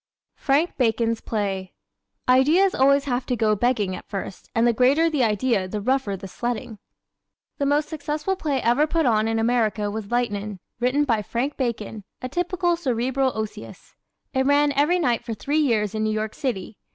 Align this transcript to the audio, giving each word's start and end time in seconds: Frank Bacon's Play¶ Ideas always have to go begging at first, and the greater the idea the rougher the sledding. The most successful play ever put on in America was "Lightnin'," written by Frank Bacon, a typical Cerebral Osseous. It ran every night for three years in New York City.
Frank 0.35 0.77
Bacon's 0.77 1.21
Play¶ 1.21 1.73
Ideas 2.33 2.73
always 2.73 3.03
have 3.03 3.27
to 3.27 3.35
go 3.35 3.55
begging 3.55 3.95
at 3.95 4.09
first, 4.09 4.49
and 4.55 4.65
the 4.65 4.73
greater 4.73 5.11
the 5.11 5.23
idea 5.23 5.67
the 5.67 5.79
rougher 5.79 6.17
the 6.17 6.27
sledding. 6.27 6.79
The 7.59 7.67
most 7.67 7.87
successful 7.87 8.35
play 8.35 8.59
ever 8.63 8.87
put 8.87 9.05
on 9.05 9.27
in 9.27 9.37
America 9.37 9.91
was 9.91 10.09
"Lightnin'," 10.09 10.59
written 10.79 11.03
by 11.03 11.21
Frank 11.21 11.55
Bacon, 11.55 12.03
a 12.19 12.27
typical 12.27 12.75
Cerebral 12.75 13.31
Osseous. 13.35 13.93
It 14.33 14.47
ran 14.47 14.71
every 14.71 14.97
night 14.97 15.23
for 15.23 15.35
three 15.35 15.59
years 15.59 15.93
in 15.93 16.03
New 16.03 16.11
York 16.11 16.33
City. 16.33 16.79